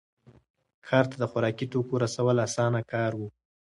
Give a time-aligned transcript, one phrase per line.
[0.87, 3.21] ښار ته د خوراکي توکو رسول اسانه کار و.